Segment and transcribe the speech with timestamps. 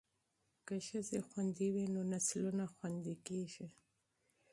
[0.65, 3.67] که ښځې خوندي وي نو نسلونه خوندي کیږي.